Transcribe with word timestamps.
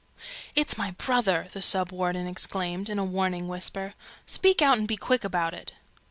"It's 0.55 0.79
my 0.79 0.89
brother!" 0.89 1.47
the 1.51 1.61
Sub 1.61 1.91
warden 1.91 2.25
exclaimed, 2.25 2.89
in 2.89 2.97
a 2.97 3.05
warning 3.05 3.47
whisper. 3.47 3.93
"Speak 4.25 4.59
out, 4.59 4.79
and 4.79 4.87
be 4.87 4.97
quick 4.97 5.23
about 5.23 5.53
it!" 5.53 5.73